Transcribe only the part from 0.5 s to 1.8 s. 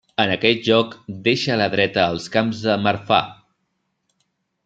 lloc deixa a la